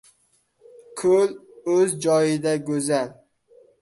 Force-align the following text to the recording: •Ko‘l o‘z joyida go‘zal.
•Ko‘l 1.01 1.29
o‘z 1.75 1.93
joyida 2.07 2.55
go‘zal. 2.71 3.13